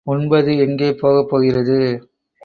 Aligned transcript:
உண்பது 0.07 0.57
எங்கே 0.57 0.91
போகப்போகிறது! 0.91 1.77